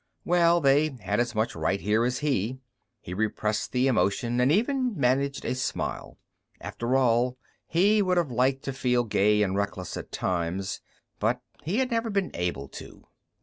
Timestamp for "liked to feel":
8.31-9.03